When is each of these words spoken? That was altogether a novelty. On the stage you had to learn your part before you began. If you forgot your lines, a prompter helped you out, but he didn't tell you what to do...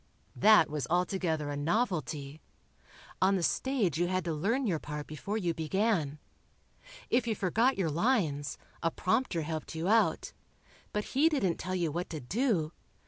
That 0.35 0.67
was 0.67 0.87
altogether 0.89 1.51
a 1.51 1.55
novelty. 1.55 2.41
On 3.21 3.35
the 3.35 3.43
stage 3.43 3.99
you 3.99 4.07
had 4.07 4.25
to 4.25 4.33
learn 4.33 4.65
your 4.65 4.79
part 4.79 5.05
before 5.05 5.37
you 5.37 5.53
began. 5.53 6.17
If 7.11 7.27
you 7.27 7.35
forgot 7.35 7.77
your 7.77 7.91
lines, 7.91 8.57
a 8.81 8.89
prompter 8.89 9.43
helped 9.43 9.75
you 9.75 9.87
out, 9.87 10.33
but 10.91 11.03
he 11.13 11.29
didn't 11.29 11.57
tell 11.57 11.75
you 11.75 11.91
what 11.91 12.09
to 12.09 12.19
do... 12.19 12.71